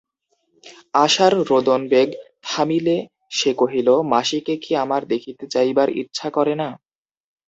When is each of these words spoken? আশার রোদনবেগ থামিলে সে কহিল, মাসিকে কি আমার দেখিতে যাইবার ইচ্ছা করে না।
আশার 0.95 1.33
রোদনবেগ 1.49 2.09
থামিলে 2.43 2.97
সে 3.31 3.51
কহিল, 3.53 3.89
মাসিকে 4.11 4.53
কি 4.63 4.71
আমার 4.75 5.01
দেখিতে 5.07 5.43
যাইবার 5.47 5.87
ইচ্ছা 6.01 6.27
করে 6.29 6.53
না। 6.55 6.69